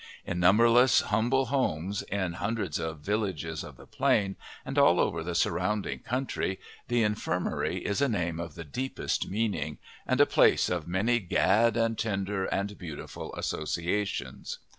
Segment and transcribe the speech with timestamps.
[0.25, 4.35] In numberless humble homes, in hundreds of villages of the Plain,
[4.65, 9.77] and all over the surrounding country, the "Infirmary" is a name of the deepest meaning,
[10.07, 14.57] and a place of many gad and tender and beautiful associations.